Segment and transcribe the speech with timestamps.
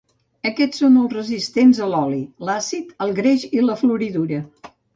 [0.49, 4.45] Aquests són resistents a l"oli, l"àcid, el greix i la floridura.